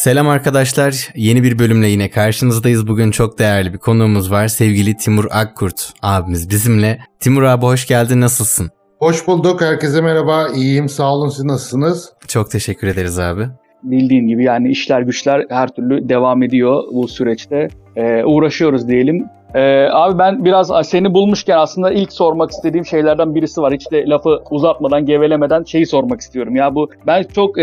[0.00, 1.08] Selam arkadaşlar.
[1.14, 2.88] Yeni bir bölümle yine karşınızdayız.
[2.88, 4.48] Bugün çok değerli bir konuğumuz var.
[4.48, 6.98] Sevgili Timur Akkurt abimiz bizimle.
[7.18, 8.20] Timur abi hoş geldin.
[8.20, 8.70] Nasılsın?
[8.98, 9.60] Hoş bulduk.
[9.60, 10.48] Herkese merhaba.
[10.54, 10.88] İyiyim.
[10.88, 11.28] Sağ olun.
[11.28, 12.12] Siz nasılsınız?
[12.28, 13.46] Çok teşekkür ederiz abi.
[13.82, 17.68] Bildiğin gibi yani işler güçler her türlü devam ediyor bu süreçte.
[17.96, 19.24] Ee, uğraşıyoruz diyelim.
[19.54, 23.74] Ee, abi ben biraz seni bulmuşken aslında ilk sormak istediğim şeylerden birisi var.
[23.74, 26.56] Hiç de lafı uzatmadan, gevelemeden şeyi sormak istiyorum.
[26.56, 27.62] Ya bu ben çok e,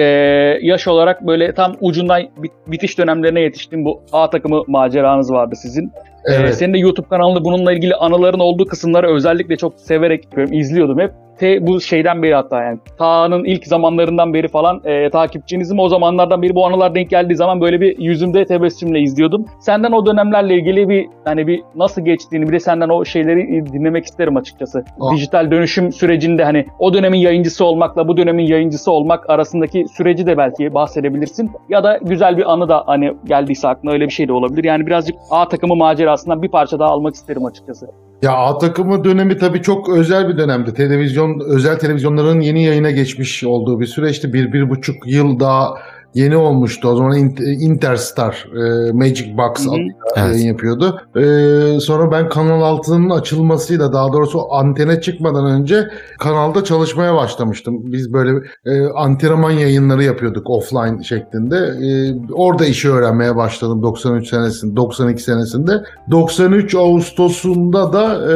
[0.62, 2.22] yaş olarak böyle tam ucundan
[2.68, 3.86] bitiş dönemlerine yetiştim.
[3.86, 5.92] Bu A takımı maceranız vardı sizin.
[6.26, 6.50] Evet.
[6.50, 11.12] Ee, senin de YouTube kanalında bununla ilgili anıların olduğu kısımları özellikle çok severek izliyordum hep
[11.40, 15.80] te, bu şeyden beri hatta yani Ta'nın ilk zamanlarından beri falan e, takipçinizim.
[15.80, 19.46] O zamanlardan beri bu anılar denk geldiği zaman böyle bir yüzümde tebessümle izliyordum.
[19.60, 24.06] Senden o dönemlerle ilgili bir hani bir nasıl geçtiğini bir de senden o şeyleri dinlemek
[24.06, 24.84] isterim açıkçası.
[25.00, 25.16] Aa.
[25.16, 30.38] Dijital dönüşüm sürecinde hani o dönemin yayıncısı olmakla bu dönemin yayıncısı olmak arasındaki süreci de
[30.38, 31.52] belki bahsedebilirsin.
[31.70, 34.64] Ya da güzel bir anı da hani geldiyse aklına öyle bir şey de olabilir.
[34.64, 37.88] Yani birazcık A takımı macerasından bir parça daha almak isterim açıkçası.
[38.22, 40.74] Ya A takımı dönemi tabii çok özel bir dönemdi.
[40.74, 44.34] Televizyon, özel televizyonların yeni yayına geçmiş olduğu bir süreçti.
[44.34, 45.76] Bir, bir buçuk yıl daha
[46.14, 46.88] yeni olmuştu.
[46.88, 49.72] O zaman Interstar e, Magic Box Hı-hı.
[49.72, 50.36] adıyla evet.
[50.36, 51.02] yayın yapıyordu.
[51.16, 55.88] E, sonra ben Kanal 6'nın açılmasıyla daha doğrusu antene çıkmadan önce
[56.20, 57.92] kanalda çalışmaya başlamıştım.
[57.92, 58.32] Biz böyle
[58.66, 61.58] e, antrenman yayınları yapıyorduk offline şeklinde.
[61.58, 61.88] E,
[62.34, 65.72] orada işi öğrenmeye başladım 93 senesinde, 92 senesinde.
[66.12, 68.36] 93 Ağustos'unda da e,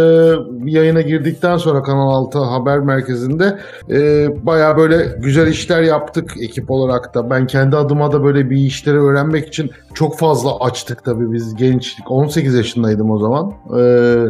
[0.66, 7.16] yayına girdikten sonra Kanal 6 haber merkezinde e, baya böyle güzel işler yaptık ekip olarak
[7.16, 7.30] da.
[7.30, 11.56] Ben kendi kendi adıma da böyle bir işleri öğrenmek için çok fazla açtık tabii biz
[11.56, 12.12] gençlik.
[12.12, 13.54] 18 yaşındaydım o zaman.
[13.78, 14.26] Ee,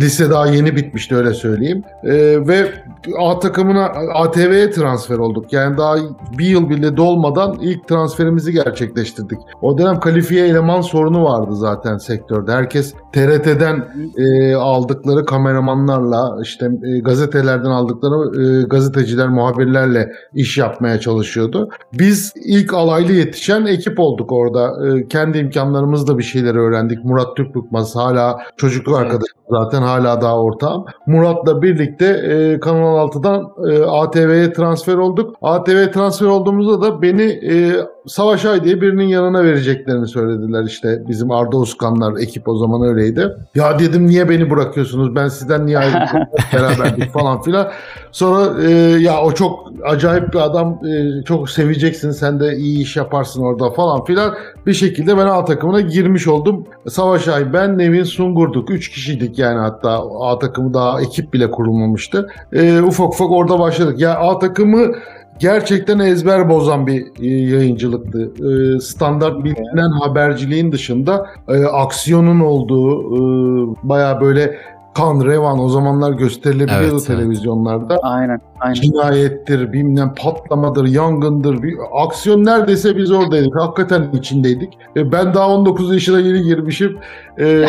[0.00, 1.82] lise daha yeni bitmişti öyle söyleyeyim.
[2.04, 2.12] Ee,
[2.48, 2.72] ve
[3.18, 5.52] A takımına ATV'ye transfer olduk.
[5.52, 5.96] Yani daha
[6.38, 9.38] bir yıl bile dolmadan ilk transferimizi gerçekleştirdik.
[9.62, 12.52] O dönem kalifiye eleman sorunu vardı zaten sektörde.
[12.52, 21.68] Herkes TRT'den e, aldıkları kameramanlarla işte e, gazetelerden aldıkları e, gazeteciler, muhabirlerle iş yapmaya çalışıyordu.
[21.92, 24.88] Biz ilk alaylı yetişen ekip olduk orada.
[24.88, 27.04] E, kendi imkanlarımızla bir şeyler öğrendik.
[27.04, 30.84] Murat Türkbükmaz hala çocukluk arkadaşı zaten hala daha ortağım.
[31.06, 35.36] Murat'la birlikte e, Kanal 6'dan e, ATV'ye transfer olduk.
[35.42, 37.72] ATV transfer olduğumuzda da beni e,
[38.06, 43.36] Savaş Ay diye birinin yanına vereceklerini söylediler işte bizim Arda Uskanlar ekip o zaman öyleydi.
[43.54, 46.20] Ya dedim niye beni bırakıyorsunuz ben sizden niye ayrıldım
[46.52, 47.70] beraberdik falan filan.
[48.12, 48.70] Sonra e,
[49.00, 53.70] ya o çok acayip bir adam e, çok seveceksin sen de iyi iş yaparsın orada
[53.70, 54.34] falan filan.
[54.66, 56.66] Bir şekilde ben A takımına girmiş oldum.
[56.88, 58.70] Savaş Ay ben Nevin Sungur'duk.
[58.70, 62.30] Üç kişiydik yani hatta A takımı daha ekip bile kurulmamıştı.
[62.52, 64.00] E, ufak ufak orada başladık.
[64.00, 64.94] Ya A takımı
[65.38, 68.32] gerçekten ezber bozan bir e, yayıncılıktı.
[68.48, 74.58] E, standart bilinen haberciliğin dışında e, aksiyonun olduğu, baya böyle
[74.94, 77.98] kan, revan o zamanlar gösterilebiliyordu evet, televizyonlarda.
[78.02, 78.74] Aynen, aynen.
[78.74, 81.62] Cinayettir, bilmem patlamadır, yangındır.
[81.62, 81.74] Bir,
[82.04, 83.56] aksiyon neredeyse biz oradaydık.
[83.56, 84.78] Hakikaten içindeydik.
[84.96, 86.98] E, ben daha 19 yaşına yeni girmişim.
[87.38, 87.44] E,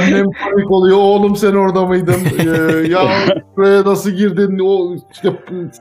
[0.00, 0.96] annem panik oluyor.
[0.96, 2.20] Oğlum sen orada mıydın?
[2.38, 3.00] E, ya
[3.56, 4.58] buraya nasıl girdin?
[4.58, 5.32] O işte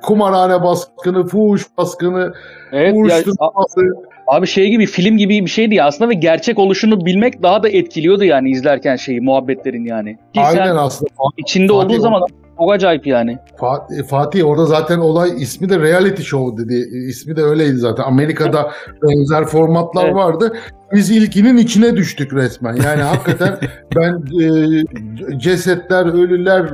[0.03, 2.33] kumarhane baskını, fuhuş baskını,
[2.71, 3.79] evet, uyuşturması.
[3.79, 7.63] Ya, Abi şey gibi film gibi bir şeydi ya aslında ve gerçek oluşunu bilmek daha
[7.63, 10.17] da etkiliyordu yani izlerken şeyi muhabbetlerin yani.
[10.33, 11.09] Ki Aynen aslında.
[11.37, 12.21] İçinde Fatih olduğu zaman
[12.59, 13.37] çok acayip yani.
[13.57, 16.73] Fatih, Fatih orada zaten olay ismi de reality show dedi.
[17.09, 18.03] İsmi de öyleydi zaten.
[18.03, 18.71] Amerika'da
[19.03, 20.15] benzer formatlar evet.
[20.15, 20.53] vardı
[20.93, 22.75] biz ilkinin içine düştük resmen.
[22.75, 23.57] Yani hakikaten
[23.95, 26.65] ben e, cesetler, ölüler,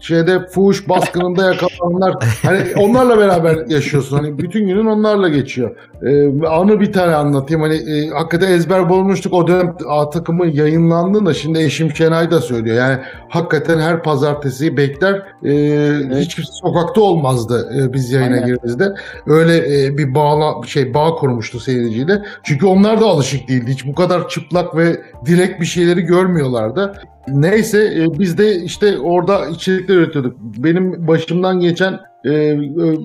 [0.00, 4.16] şeyde fuhuş baskınında yakalananlar hani onlarla beraber yaşıyorsun.
[4.16, 5.76] Hani bütün günün onlarla geçiyor.
[6.02, 7.62] E, anı bir tane anlatayım.
[7.62, 9.32] Hani e, hakikaten ezber bulmuştuk.
[9.32, 12.76] O dönem A takımı yayınlandığında şimdi eşim Şenay da söylüyor.
[12.76, 12.98] Yani
[13.28, 15.14] hakikaten her pazartesi bekler.
[15.42, 16.16] E, evet.
[16.16, 18.46] Hiçbir sokakta olmazdı e, biz yayına Aynen.
[18.46, 18.94] girdiğimizde.
[19.26, 22.22] Öyle e, bir bağla şey bağ kurmuştu seyirciyle.
[22.42, 23.70] Çünkü onlar da alışık değildi.
[23.72, 26.94] Hiç bu kadar çıplak ve direkt bir şeyleri görmüyorlardı.
[27.28, 30.36] Neyse e, biz de işte orada içerikler üretiyorduk.
[30.40, 32.60] Benim başımdan geçen e, e,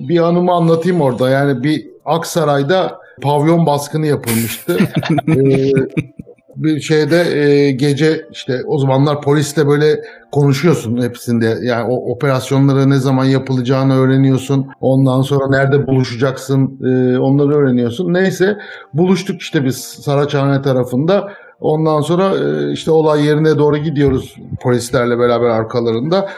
[0.08, 1.30] bir anımı anlatayım orada.
[1.30, 4.78] Yani bir Aksaray'da pavyon baskını yapılmıştı.
[6.58, 10.00] bir şeyde e, gece işte o zamanlar polisle böyle
[10.32, 11.58] konuşuyorsun hepsinde.
[11.62, 14.66] Yani o operasyonları ne zaman yapılacağını öğreniyorsun.
[14.80, 18.14] Ondan sonra nerede buluşacaksın e, onları öğreniyorsun.
[18.14, 18.56] Neyse
[18.94, 21.32] buluştuk işte biz Saraçhane tarafında.
[21.60, 26.28] Ondan sonra e, işte olay yerine doğru gidiyoruz polislerle beraber arkalarında.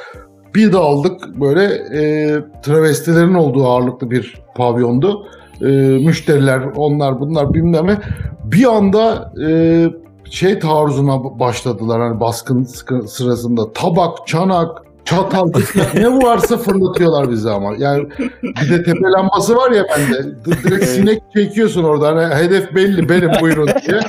[0.55, 1.64] Bir de aldık böyle
[1.94, 5.26] e, travestilerin olduğu ağırlıklı bir pavyondu.
[5.61, 5.67] e,
[6.06, 7.99] müşteriler onlar bunlar bilmem ne.
[8.44, 9.87] Bir anda e,
[10.31, 12.65] şey taarruzuna başladılar hani baskın
[13.06, 15.53] sırasında tabak, çanak, çatal,
[15.94, 17.75] ne varsa fırlatıyorlar bize ama.
[17.79, 18.09] Yani
[18.43, 20.44] bir de tepe lambası var ya bende.
[20.44, 22.09] Direkt sinek çekiyorsun orada.
[22.09, 24.00] Hani hedef belli benim buyurun diye.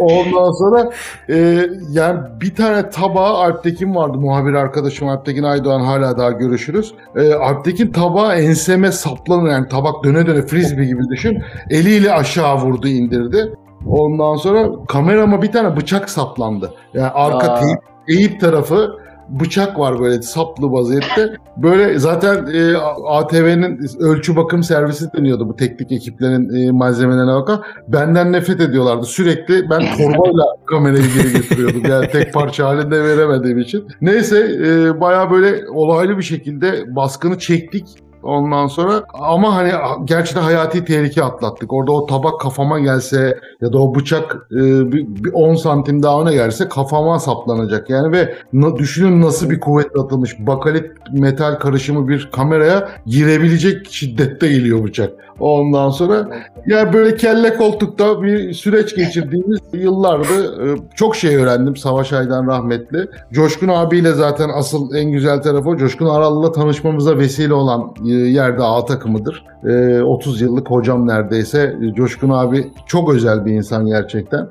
[0.00, 0.90] Ondan sonra
[1.28, 6.94] e, yani bir tane tabağı Alptekin vardı muhabir arkadaşım Alptekin Aydoğan hala daha görüşürüz.
[7.16, 11.42] E, Alptekin tabağı enseme saplanır yani tabak döne döne frisbee gibi düşün.
[11.70, 13.52] Eliyle aşağı vurdu indirdi.
[13.86, 16.74] Ondan sonra kamerama bir tane bıçak saplandı.
[16.94, 21.36] Yani arka teyip, teyip tarafı bıçak var böyle saplı vaziyette.
[21.56, 22.76] Böyle zaten e,
[23.08, 27.62] ATV'nin ölçü bakım servisi deniyordu bu teknik ekiplerin e, malzemelerine bakan.
[27.88, 29.06] Benden nefret ediyorlardı.
[29.06, 31.82] Sürekli ben torbayla kamerayı geri getiriyordum.
[31.90, 33.88] Yani tek parça halinde veremediğim için.
[34.00, 37.86] Neyse e, baya böyle olaylı bir şekilde baskını çektik.
[38.22, 39.72] Ondan sonra ama hani
[40.04, 41.72] gerçekten hayati tehlike atlattık.
[41.72, 44.56] Orada o tabak kafama gelse ya da o bıçak e,
[44.92, 47.90] bir, bir 10 santim daha öne gelse kafama saplanacak.
[47.90, 54.48] Yani ve na, düşünün nasıl bir kuvvet atılmış bakalit metal karışımı bir kameraya girebilecek şiddette
[54.48, 55.12] geliyor bıçak.
[55.40, 56.28] Ondan sonra
[56.66, 60.66] yani böyle kelle koltukta bir süreç geçirdiğimiz yıllardı.
[60.66, 63.06] E, çok şey öğrendim Savaş Aydan rahmetli.
[63.32, 68.84] Coşkun abiyle zaten asıl en güzel tarafı Coşkun Aral'la tanışmamıza vesile olan e, yerde A
[68.84, 69.44] takımıdır.
[69.62, 71.76] 30 e, yıllık hocam neredeyse.
[71.96, 74.48] Coşkun abi çok özel bir insan gerçekten.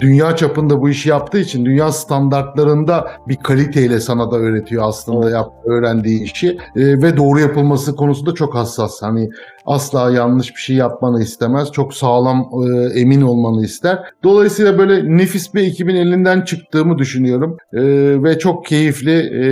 [0.00, 5.52] Dünya çapında bu işi yaptığı için dünya standartlarında bir kaliteyle sana da öğretiyor aslında yap,
[5.64, 6.58] öğrendiği işi.
[6.76, 9.02] Ve doğru yapılması konusunda çok hassas.
[9.02, 9.30] Hani
[9.66, 11.72] asla yanlış bir şey yapmanı istemez.
[11.72, 13.98] Çok sağlam e, emin olmanı ister.
[14.22, 17.56] Dolayısıyla böyle nefis bir ekibin elinden çıktığımı düşünüyorum.
[17.72, 17.82] E,
[18.22, 19.44] ve çok keyifli e,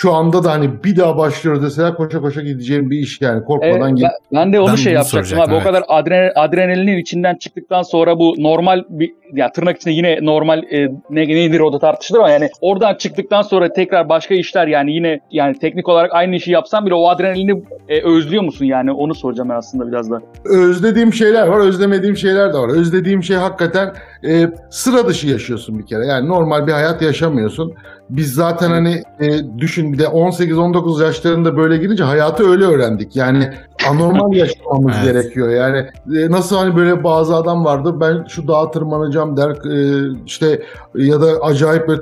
[0.00, 3.96] şu anda da hani bir daha başlıyoruz deseler koşa koşa gideceğim bir iş yani korkmadan
[3.96, 5.62] evet, ben, ben de onu ben şey yapacaktım abi evet.
[5.62, 10.62] o kadar adrenal, adrenalinin içinden çıktıktan sonra bu normal bir ya tırnak içinde yine normal
[10.62, 14.92] e, ne nedir o da tartışılır ama yani oradan çıktıktan sonra tekrar başka işler yani
[14.92, 19.14] yine yani teknik olarak aynı işi yapsan bile o adrenalini e, özlüyor musun yani onu
[19.14, 20.20] soracağım ben aslında biraz da.
[20.44, 22.68] Özlediğim şeyler var, özlemediğim şeyler de var.
[22.68, 23.92] Özlediğim şey hakikaten
[24.24, 26.06] e, sıra dışı yaşıyorsun bir kere.
[26.06, 27.74] Yani normal bir hayat yaşamıyorsun.
[28.10, 33.16] Biz zaten hani e, düşün bir de 18-19 yaşlarında böyle girince hayatı öyle öğrendik.
[33.16, 33.54] Yani
[33.86, 35.12] anormal yaşamamız evet.
[35.12, 35.48] gerekiyor.
[35.48, 35.78] Yani
[36.18, 40.62] e, nasıl hani böyle bazı adam vardı ben şu dağa tırmanacağım der e, işte
[40.94, 41.96] ya da acayip bir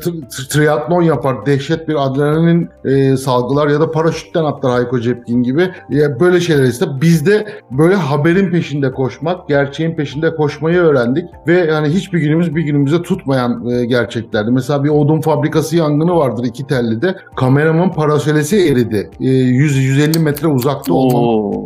[0.50, 1.46] triatlon yapar.
[1.46, 5.70] Dehşet bir adrenalin e, salgılar ya da paraşütten atlar Hayko Cepkin gibi.
[5.90, 11.52] Ya böyle şeyler ise biz de böyle haberin peşinde koşmak, gerçeğin peşinde koşmayı öğrendik ve
[11.52, 14.50] yani hiçbir günümüz bir günümüze tutmayan e, gerçeklerdi.
[14.50, 17.16] Mesela bir odun fabrikası yangını vardır iki tellide.
[17.36, 19.10] Kameraman parasolesi eridi.
[19.20, 21.65] E, 100-150 metre uzakta olmam.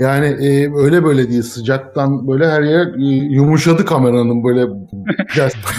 [0.00, 4.60] Yani e, öyle böyle değil sıcaktan böyle her yer e, yumuşadı kameranın böyle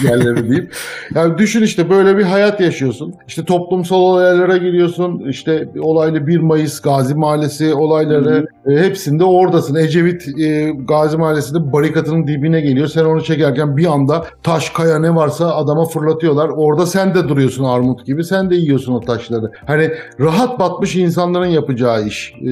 [0.04, 0.72] yerleri deyip.
[1.14, 3.14] Yani düşün işte böyle bir hayat yaşıyorsun.
[3.28, 5.28] İşte toplumsal olaylara giriyorsun.
[5.28, 9.74] İşte olaylı 1 Mayıs Gazi Mahallesi olayları e, hepsinde oradasın.
[9.74, 12.86] Ecevit e, Gazi Mahallesi'nde barikatının dibine geliyor.
[12.86, 16.48] Sen onu çekerken bir anda taş kaya ne varsa adama fırlatıyorlar.
[16.48, 18.24] Orada sen de duruyorsun armut gibi.
[18.24, 19.52] Sen de yiyorsun o taşları.
[19.66, 19.90] Hani
[20.20, 22.46] rahat batmış insanların yapacağı iş e,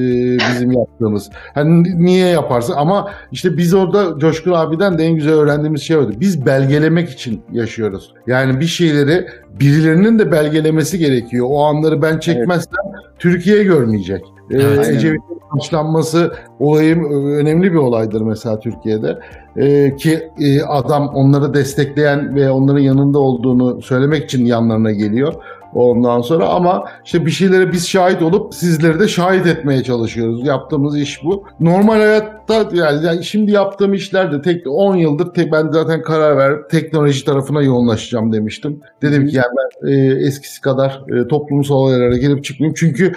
[0.51, 1.29] bizim yaptığımız.
[1.55, 2.73] Hani niye yaparsın?
[2.77, 6.13] Ama işte biz orada Coşkun abiden de en güzel öğrendiğimiz şey oydu.
[6.19, 8.13] Biz belgelemek için yaşıyoruz.
[8.27, 9.27] Yani bir şeyleri
[9.59, 11.47] birilerinin de belgelemesi gerekiyor.
[11.49, 13.19] O anları ben çekmezsem evet.
[13.19, 14.21] Türkiye görmeyecek.
[14.51, 14.57] Ee,
[14.95, 19.19] Ecevit'in başlanması olayım önemli bir olaydır mesela Türkiye'de.
[19.57, 25.33] Ee, ki e, adam onları destekleyen ve onların yanında olduğunu söylemek için yanlarına geliyor.
[25.75, 30.47] Ondan sonra ama işte bir şeylere biz şahit olup sizleri de şahit etmeye çalışıyoruz.
[30.47, 31.43] Yaptığımız iş bu.
[31.59, 36.69] Normal hayatta yani, yani şimdi yaptığım işlerde tek 10 yıldır tek ben zaten karar verip
[36.69, 38.81] teknoloji tarafına yoğunlaşacağım demiştim.
[39.01, 42.75] Dedim ki yani ben e, eskisi kadar e, toplumsal olaylara girip çıkmayayım.
[42.77, 43.13] Çünkü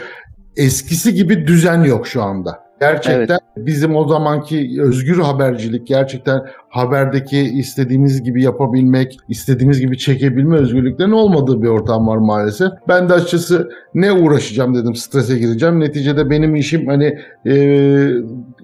[0.56, 2.68] eskisi gibi düzen yok şu anda.
[2.80, 3.66] Gerçekten evet.
[3.66, 11.62] bizim o zamanki özgür habercilik gerçekten haberdeki istediğimiz gibi yapabilmek, istediğimiz gibi çekebilme özgürlüklerinin olmadığı
[11.62, 12.68] bir ortam var maalesef.
[12.88, 15.80] Ben de açıkçası ne uğraşacağım dedim strese gireceğim.
[15.80, 17.54] Neticede benim işim hani e,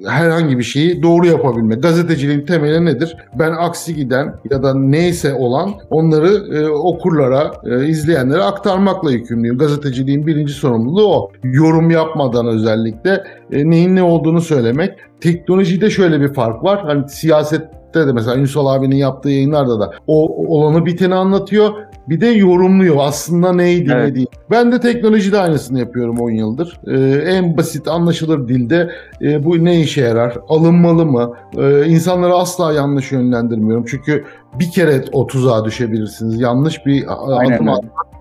[0.07, 1.83] herhangi bir şeyi doğru yapabilmek.
[1.83, 3.17] Gazeteciliğin temeli nedir?
[3.39, 9.59] Ben aksi giden ya da neyse olan onları e, okurlara, e, izleyenlere aktarmakla yükümlüyüm.
[9.59, 11.31] Gazeteciliğin birinci sorumluluğu o.
[11.45, 14.91] Yorum yapmadan özellikle e, neyin ne olduğunu söylemek.
[15.21, 16.83] Teknolojide şöyle bir fark var.
[16.87, 17.63] Hani siyaset
[17.95, 21.71] de mesela Ünsal abinin yaptığı yayınlarda da o olanı biteni anlatıyor.
[22.09, 24.09] Bir de yorumluyor aslında neydi Evet.
[24.09, 24.27] ne değil.
[24.51, 26.81] Ben de teknolojide aynısını yapıyorum 10 yıldır.
[26.87, 26.99] Ee,
[27.31, 28.91] en basit anlaşılır dilde
[29.23, 30.39] e, bu ne işe yarar?
[30.49, 31.33] Alınmalı mı?
[31.59, 33.85] Ee, insanları asla yanlış yönlendirmiyorum.
[33.89, 34.25] Çünkü
[34.59, 36.41] bir kere o tuzağa düşebilirsiniz.
[36.41, 37.05] Yanlış bir
[37.39, 37.69] Aynen adım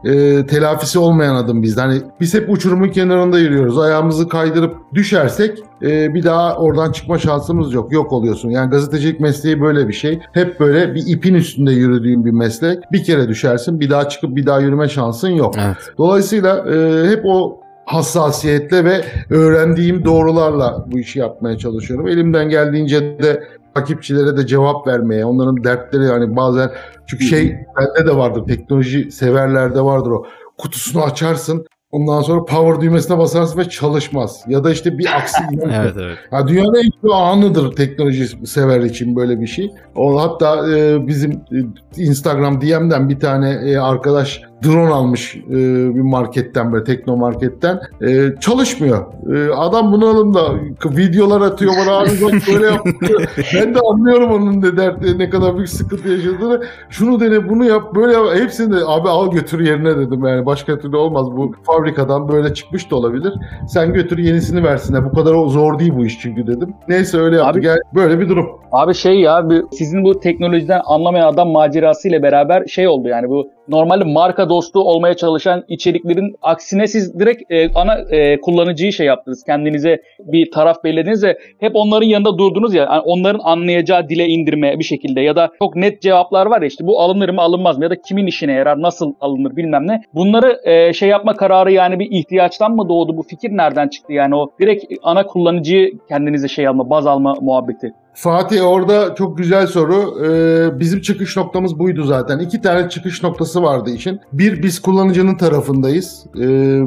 [0.06, 0.38] öyle.
[0.40, 1.82] e, telafisi olmayan adım bizde.
[1.82, 3.80] Hani biz hep uçurumun kenarında yürüyoruz.
[3.80, 7.92] Ayağımızı kaydırıp düşersek e, bir daha oradan çıkma şansımız yok.
[7.92, 8.50] Yok oluyorsun.
[8.50, 10.20] Yani gazetecilik mesleği böyle bir şey.
[10.34, 12.92] Hep böyle bir ipin üstünde yürüdüğün bir meslek.
[12.92, 15.56] Bir kere düşersin bir daha çıkıp bir daha yürüme şansın yok.
[15.66, 15.78] Evet.
[15.98, 22.08] Dolayısıyla e, hep o hassasiyetle ve öğrendiğim doğrularla bu işi yapmaya çalışıyorum.
[22.08, 23.44] Elimden geldiğince de
[23.76, 26.72] takipçilere de cevap vermeye, onların dertleri yani bazen
[27.08, 30.26] çünkü şey bende de vardır, teknoloji severlerde vardır o.
[30.58, 34.44] Kutusunu açarsın, ondan sonra power düğmesine basarsın ve çalışmaz.
[34.48, 36.18] Ya da işte bir aksi Evet evet.
[36.32, 39.72] ya dünyanın en kötü anıdır teknoloji sever için böyle bir şey.
[39.96, 41.58] O hatta e, bizim e,
[41.98, 45.52] Instagram DM'den bir tane e, arkadaş drone almış e,
[45.96, 47.80] bir marketten böyle tekno marketten.
[48.02, 49.06] E, çalışmıyor.
[49.36, 50.42] E, adam bunalımda
[50.86, 53.30] videolar atıyor bana abi bak böyle yapıyor.
[53.56, 56.62] ben de anlıyorum onun de dertleri ne kadar büyük sıkıntı yaşadığını.
[56.90, 58.26] Şunu dene bunu yap böyle yap.
[58.36, 62.92] Hepsini de abi al götür yerine dedim yani başka türlü olmaz bu fabrikadan böyle çıkmış
[62.92, 63.34] da olabilir.
[63.68, 65.06] Sen götür yenisini versinler.
[65.06, 66.74] Bu kadar zor değil bu iş çünkü dedim.
[66.88, 67.52] Neyse öyle yaptı.
[67.52, 68.46] Abi- Gel, böyle bir durum.
[68.72, 73.48] Abi şey ya sizin bu teknolojiden anlamayan adam macerası ile beraber şey oldu yani bu
[73.68, 79.44] normalde marka dostu olmaya çalışan içeriklerin aksine siz direkt e, ana e, kullanıcıyı şey yaptınız.
[79.44, 82.84] Kendinize bir taraf belirlediniz ve hep onların yanında durdunuz ya.
[82.84, 86.88] Yani onların anlayacağı dile indirme bir şekilde ya da çok net cevaplar var ya işte
[86.88, 90.02] bu alınır mı alınmaz mı ya da kimin işine yarar nasıl alınır bilmem ne.
[90.14, 94.36] Bunları e, şey yapma kararı yani bir ihtiyaçtan mı doğdu bu fikir nereden çıktı yani
[94.36, 97.94] o direkt ana kullanıcıyı kendinize şey alma baz alma muhabbeti.
[98.16, 100.26] Fatih orada çok güzel soru.
[100.26, 102.40] Ee, bizim çıkış noktamız buydu zaten.
[102.40, 104.20] İki tane çıkış noktası vardı işin.
[104.34, 106.40] Bir biz kullanıcının tarafındayız ee,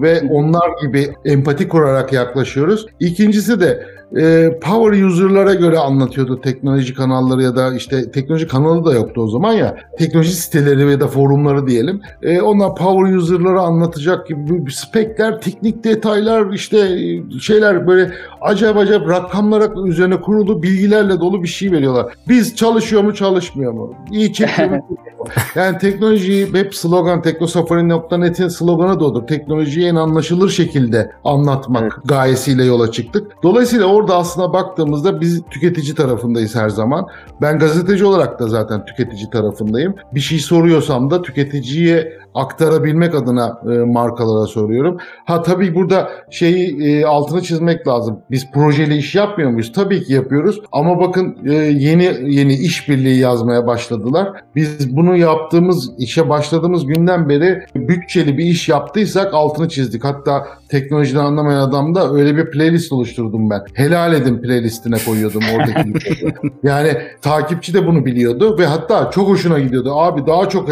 [0.03, 2.87] ve onlar gibi empati kurarak yaklaşıyoruz.
[3.01, 8.95] İkincisi de e, power user'lara göre anlatıyordu teknoloji kanalları ya da işte teknoloji kanalı da
[8.95, 9.77] yoktu o zaman ya.
[9.99, 12.01] Teknoloji siteleri ya da forumları diyelim.
[12.23, 19.09] E, onlar power user'lara anlatacak gibi spekler, teknik detaylar işte e, şeyler böyle acayip acayip
[19.09, 22.15] rakamlara üzerine kurulu bilgilerle dolu bir şey veriyorlar.
[22.29, 23.95] Biz çalışıyor mu çalışmıyor mu?
[24.13, 24.99] İyi çekiyor mu?
[25.55, 29.27] yani teknolojiyi hep slogan teknosafari.net'in sloganı da odur.
[29.27, 33.33] Teknolojiyi en anlaşılır şekilde anlatmak gayesiyle yola çıktık.
[33.43, 37.07] Dolayısıyla orada aslında baktığımızda biz tüketici tarafındayız her zaman.
[37.41, 39.95] Ben gazeteci olarak da zaten tüketici tarafındayım.
[40.15, 44.97] Bir şey soruyorsam da tüketiciye aktarabilmek adına e, markalara soruyorum.
[45.25, 48.19] Ha tabii burada şeyi e, altını çizmek lazım.
[48.31, 49.73] Biz projeli iş yapmıyor muyuz?
[49.73, 50.61] Tabii ki yapıyoruz.
[50.73, 54.29] Ama bakın e, yeni yeni işbirliği yazmaya başladılar.
[54.55, 60.05] Biz bunu yaptığımız işe başladığımız günden beri bütçeli bir iş yaptıysak altını çizdik.
[60.05, 63.61] Hatta teknolojiden anlamayan adamda öyle bir playlist oluşturdum ben.
[63.75, 65.93] Helal edin playlistine koyuyordum oradaki.
[66.63, 69.93] Yani takipçi de bunu biliyordu ve hatta çok hoşuna gidiyordu.
[69.95, 70.69] Abi daha çok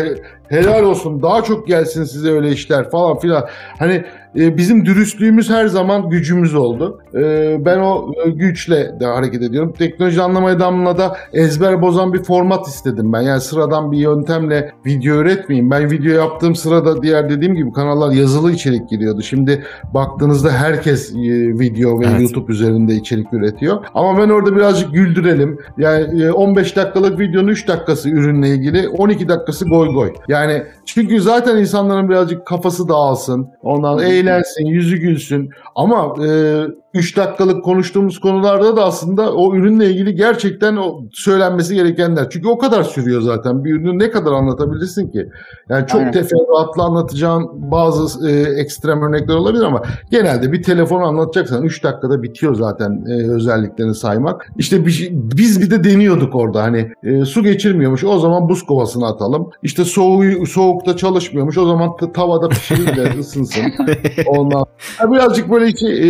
[0.49, 3.49] helal olsun daha çok gelsin size öyle işler falan filan.
[3.79, 7.01] Hani bizim dürüstlüğümüz her zaman gücümüz oldu.
[7.15, 9.73] E, ben o e, güçle de hareket ediyorum.
[9.79, 13.21] Teknoloji anlamaya damla da ezber bozan bir format istedim ben.
[13.23, 15.71] Yani sıradan bir yöntemle video üretmeyeyim.
[15.71, 19.23] Ben video yaptığım sırada diğer dediğim gibi kanallar yazılı içerik giriyordu.
[19.23, 19.65] Şimdi
[19.95, 21.19] baktığınızda herkes e,
[21.59, 22.21] video ve Evet.
[22.21, 23.85] YouTube üzerinde içerik üretiyor.
[23.95, 25.59] Ama ben orada birazcık güldürelim.
[25.79, 30.13] Yani e, 15 dakikalık videonun 3 dakikası ürünle ilgili, 12 dakikası goy goy.
[30.29, 33.49] Yani çünkü zaten insanların birazcık kafası dağılsın.
[33.63, 35.51] Ondan eğlensin, yüzü gülsün.
[35.75, 36.15] Ama
[36.95, 42.31] 3 dakikalık konuştuğumuz konularda da aslında o ürünle ilgili gerçekten o söylenmesi gerekenler.
[42.31, 43.65] Çünkü o kadar sürüyor zaten.
[43.65, 45.29] Bir ürünü ne kadar anlatabilirsin ki?
[45.69, 46.13] Yani çok Aynen.
[46.13, 52.55] teferruatlı anlatacağın bazı e, ekstrem örnekler olabilir ama genelde bir telefon anlatacaksan 3 dakikada bitiyor
[52.55, 54.47] zaten e, özelliklerini saymak.
[54.59, 58.63] İşte bir şey, biz bir de deniyorduk orada hani e, su geçirmiyormuş o zaman buz
[58.63, 59.51] kovasına atalım.
[59.63, 63.63] İşte soğuğu, soğukta çalışmıyormuş o zaman tavada pişirin de ısınsın.
[64.27, 64.65] Ondan
[64.99, 66.07] Ha, birazcık böyle işte, e,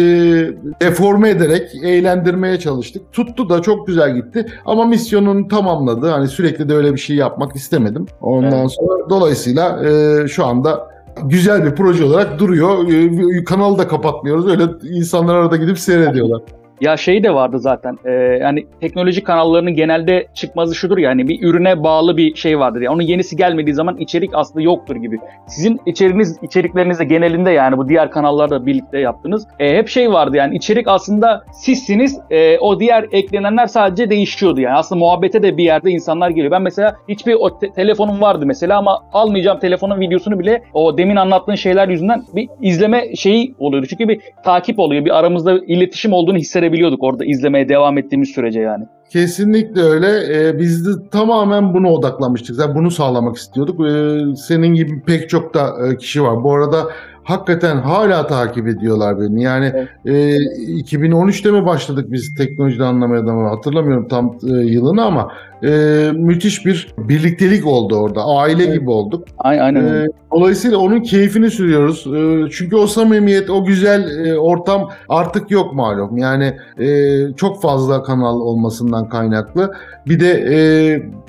[0.80, 3.12] deforme ederek eğlendirmeye çalıştık.
[3.12, 6.08] Tuttu da çok güzel gitti ama misyonunu tamamladı.
[6.08, 8.06] Hani sürekli de öyle bir şey yapmak istemedim.
[8.20, 8.70] Ondan Evet.
[8.72, 10.88] sonra dolayısıyla e, şu anda
[11.24, 12.88] güzel bir proje olarak duruyor.
[13.38, 14.46] E, kanalı da kapatmıyoruz.
[14.46, 16.42] Öyle insanlar arada gidip seyrediyorlar.
[16.80, 17.98] Ya şey de vardı zaten.
[18.04, 22.80] E, yani teknoloji kanallarının genelde çıkmazı şudur yani bir ürüne bağlı bir şey vardır.
[22.80, 25.18] Yani onun yenisi gelmediği zaman içerik aslında yoktur gibi.
[25.46, 29.46] Sizin içeriğiniz içeriklerinizde genelinde yani bu diğer kanallarda birlikte yaptınız.
[29.58, 32.20] E, hep şey vardı yani içerik aslında sizsiniz.
[32.30, 34.74] E, o diğer eklenenler sadece değişiyordu yani.
[34.76, 36.50] Aslında muhabbete de bir yerde insanlar geliyor.
[36.50, 41.16] Ben mesela hiçbir o te- telefonum vardı mesela ama almayacağım telefonun videosunu bile o demin
[41.16, 43.86] anlattığın şeyler yüzünden bir izleme şeyi oluyordu.
[43.90, 45.04] Çünkü bir takip oluyor.
[45.04, 48.84] Bir aramızda iletişim olduğunu hissedebiliyorduk orada izlemeye devam ettiğimiz sürece yani.
[49.10, 50.08] Kesinlikle öyle.
[50.08, 52.56] Ee, biz de tamamen buna odaklanmıştık.
[52.56, 53.80] Zaten bunu sağlamak istiyorduk.
[53.80, 56.44] Ee, senin gibi pek çok da e, kişi var.
[56.44, 56.88] Bu arada
[57.24, 59.42] hakikaten hala takip ediyorlar beni.
[59.42, 59.88] Yani Evet.
[60.04, 60.36] e,
[60.68, 65.32] 2013'te mi başladık biz teknolojide anlamaya da hatırlamıyorum tam e, yılını ama
[65.64, 68.24] e, müthiş bir birliktelik oldu orada.
[68.24, 69.24] Aile gibi olduk.
[69.38, 69.84] Aynen.
[69.84, 72.06] Ee, dolayısıyla onun keyfini sürüyoruz.
[72.06, 76.16] Ee, çünkü o samimiyet, o güzel e, ortam artık yok malum.
[76.16, 76.86] Yani e,
[77.36, 79.72] çok fazla kanal olmasından kaynaklı.
[80.06, 80.56] Bir de e,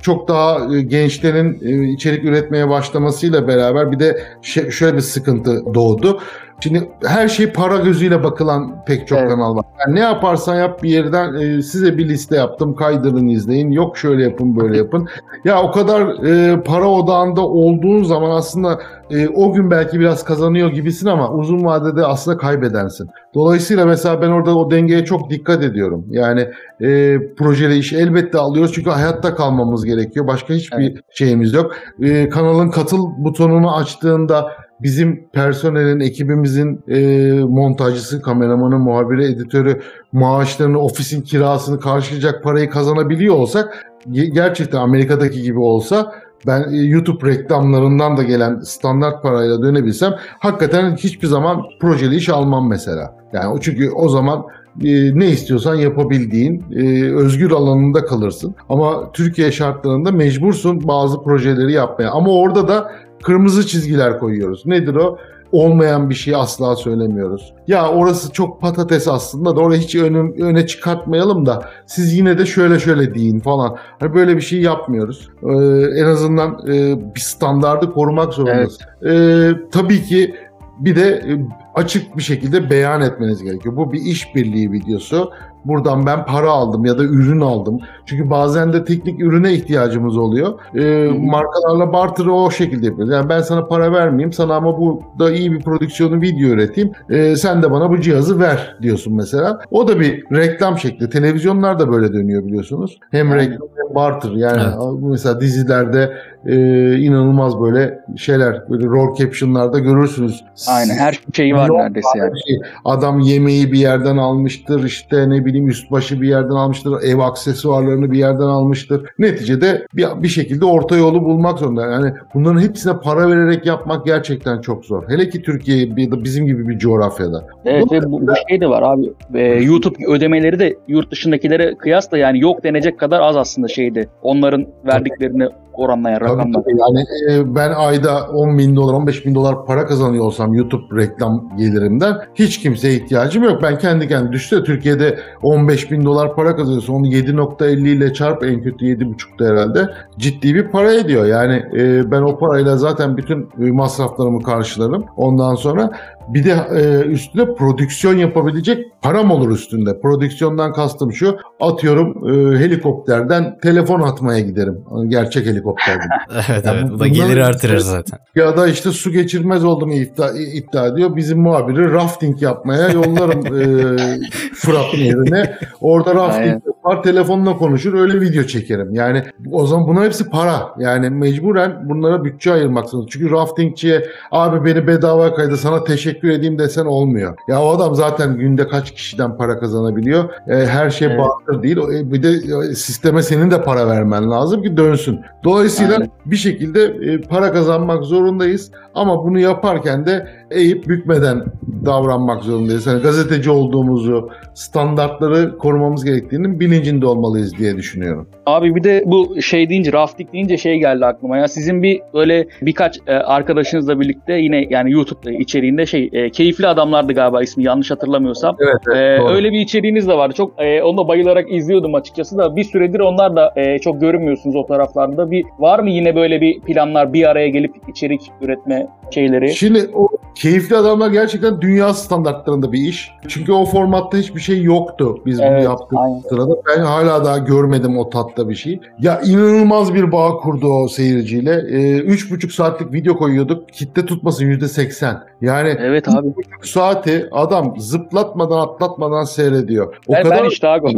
[0.01, 4.23] çok daha e, gençlerin e, içerik üretmeye başlamasıyla beraber bir de
[4.71, 6.19] şöyle bir sıkıntı doğdu.
[6.59, 9.29] Şimdi her şey para gözüyle bakılan pek çok Evet.
[9.29, 9.65] kanal var.
[9.79, 13.71] Yani ne yaparsan yap bir yerden e, size bir liste yaptım kaydırın izleyin.
[13.71, 15.07] Yok şöyle yapın böyle yapın.
[15.45, 20.69] Ya o kadar e, para odağında olduğun zaman aslında e, o gün belki biraz kazanıyor
[20.69, 23.09] gibisin ama uzun vadede aslında kaybedensin.
[23.33, 26.05] Dolayısıyla mesela ben orada o dengeye çok dikkat ediyorum.
[26.09, 26.47] Yani
[26.81, 30.27] e, projeli iş elbette alıyoruz çünkü hayatta kalmamız gerekiyor.
[30.27, 31.71] Başka hiçbir şeyimiz yok.
[32.01, 34.51] E, kanalın katıl butonunu açtığında
[34.81, 36.99] bizim personelin, ekibimizin e,
[37.43, 45.59] montajcısı, kameramanı, muhabiri, editörü maaşlarını, ofisin kirasını karşılayacak parayı kazanabiliyor olsak ge- gerçekten Amerika'daki gibi
[45.59, 46.11] olsa
[46.47, 52.69] ben e, YouTube reklamlarından da gelen standart parayla dönebilsem hakikaten hiçbir zaman projeli iş almam
[52.69, 53.15] mesela.
[53.33, 54.43] Yani çünkü o zaman
[54.83, 58.55] e, ne istiyorsan yapabildiğin e, özgür alanında kalırsın.
[58.69, 62.11] Ama Türkiye şartlarında mecbursun bazı projeleri yapmaya.
[62.11, 62.91] Ama orada da
[63.23, 64.65] kırmızı çizgiler koyuyoruz.
[64.65, 65.17] Nedir o?
[65.51, 67.53] Olmayan bir şeyi asla söylemiyoruz.
[67.67, 72.45] Ya orası çok patates aslında da orayı hiç öne, öne çıkartmayalım da siz yine de
[72.45, 73.75] şöyle şöyle deyin falan.
[73.99, 75.29] Hani böyle bir şey yapmıyoruz.
[75.43, 75.53] Ee,
[75.99, 78.77] en azından e, bir standardı korumak zorundayız.
[79.09, 80.35] Ee, tabii ki
[80.79, 83.75] bir de e, açık bir şekilde beyan etmeniz gerekiyor.
[83.75, 85.31] Bu bir işbirliği videosu.
[85.65, 87.79] Buradan ben para aldım ya da ürün aldım.
[88.05, 90.53] Çünkü bazen de teknik ürüne ihtiyacımız oluyor.
[90.75, 93.13] Ee, markalarla barter'ı o şekilde yapıyoruz.
[93.13, 96.91] Yani ben sana para vermeyeyim, sana ama burada iyi bir prodüksiyonu video üreteyim.
[97.09, 99.59] Ee, sen de bana bu cihazı ver diyorsun mesela.
[99.71, 101.09] O da bir reklam şekli.
[101.09, 102.99] Televizyonlar da böyle dönüyor biliyorsunuz.
[103.11, 104.31] Hem reklam hem barter.
[104.31, 104.75] Yani Evet.
[105.01, 106.13] mesela dizilerde
[106.45, 106.55] e,
[106.97, 110.43] inanılmaz böyle şeyler, böyle role caption'larda görürsünüz.
[110.69, 112.31] Aynen her şeyi var Yok, neredeyse yani.
[112.47, 117.19] şey, Adam yemeği bir yerden almıştır, işte ne bileyim üst başı bir yerden almıştır, ev
[117.19, 119.09] aksesuarlarını bir yerden almıştır.
[119.19, 121.85] Neticede bir, bir şekilde orta yolu bulmak zorunda.
[121.85, 125.09] Yani bunların hepsine para vererek yapmak gerçekten çok zor.
[125.09, 127.47] Hele ki Türkiye bir bizim gibi bir coğrafyada.
[127.65, 129.13] Evet ve bu, bu şey de var abi.
[129.33, 134.09] Ee, YouTube ödemeleri de yurt dışındakilere kıyasla yani yok denecek kadar az aslında şeydi.
[134.21, 136.77] Onların verdiklerini oranlayan Tabii.
[136.79, 141.49] Yani e, ben ayda 10 bin dolar, 15 bin dolar para kazanıyor olsam YouTube reklam
[141.57, 143.63] gelirimden hiç kimseye ihtiyacım yok.
[143.63, 148.61] Ben kendi kendime düşse Türkiye'de 15 bin dolar para kazanıyorsa onu 7.50 ile çarp en
[148.61, 151.25] kötü 7.5'da herhalde ciddi bir para ediyor.
[151.25, 155.05] Yani e, ben o parayla zaten bütün e, masraflarımı karşılarım.
[155.17, 155.91] Ondan sonra
[156.27, 159.99] bir de e, üstüne prodüksiyon yapabilecek param olur üstünde.
[159.99, 161.37] Prodüksiyondan kastım şu.
[161.59, 164.83] Atıyorum e, helikopterden telefon atmaya giderim.
[165.07, 166.09] Gerçek helikopterden.
[166.33, 168.19] Evet Ya evet bu- da bunların gelir artırır zaten.
[168.35, 171.15] Ya da işte su geçirmez olduğumu iddia, iddia ediyor.
[171.15, 174.19] Bizim muhabiri rafting yapmaya yollarım e,
[174.55, 175.55] Fırat Nehri'ne.
[175.81, 176.61] Orada rafting Aynen.
[176.65, 178.93] yapar, telefonla konuşur, öyle video çekerim.
[178.95, 180.69] Yani o zaman bunlar hepsi para.
[180.79, 183.07] Yani mecburen bunlara bütçe ayırmak zorunda.
[183.11, 187.35] Çünkü raftingçiye abi beni bedava kaydı sana teşekkür edeyim desen olmuyor.
[187.47, 190.23] Ya o adam zaten günde kaç kişiden para kazanabiliyor.
[190.47, 191.19] E, her şey Evet.
[191.19, 191.77] batıl değil.
[191.77, 195.19] E, bir de e, sisteme senin de para vermen lazım ki dönsün.
[195.43, 195.97] Dolayısıyla.
[196.25, 198.71] Bir şekilde e, para kazanmak zorundayız.
[198.93, 201.43] Ama bunu yaparken de eğip bükmeden
[201.85, 202.87] davranmak zorundayız.
[202.87, 208.27] Yani gazeteci olduğumuzu, standartları korumamız gerektiğinin bilincinde olmalıyız diye düşünüyorum.
[208.45, 212.47] Abi bir de bu şey deyince rafting deyince şey geldi aklıma ya sizin bir öyle
[212.61, 217.91] birkaç e, arkadaşınızla birlikte yine yani YouTube içeriğinde şey e, keyifli adamlardı galiba ismi yanlış
[217.91, 218.57] hatırlamıyorsam.
[218.59, 220.33] Evet, Ee, öyle bir içeriğiniz de vardı.
[220.37, 224.55] Çok e, onu da bayılarak izliyordum açıkçası da bir süredir onlar da e, çok görünmüyorsunuz
[224.55, 225.31] o taraflarda.
[225.31, 229.53] Bir var mı yine böyle bir planlar bir araya gelip içerik üretme şeyleri?
[229.53, 230.09] Şimdi o
[230.45, 233.11] keyifli adamlar gerçekten dünya standartlarında bir iş.
[233.27, 236.21] Çünkü o formatta hiçbir şey yoktu biz bunu Evet, yaptığımız aynen.
[236.29, 236.55] sırada.
[236.67, 238.79] Ben hala daha görmedim o tatta bir şey.
[238.99, 241.63] Ya inanılmaz bir bağ kurdu o seyirciyle.
[241.71, 243.69] Ee, üç buçuk saatlik video koyuyorduk.
[243.69, 245.19] Kitle tutması yüzde seksen.
[245.41, 246.35] Yani Evet abi.
[246.35, 249.95] buçuk saati adam zıplatmadan atlatmadan seyrediyor.
[250.07, 250.87] O Ben, kadar ben işte abi.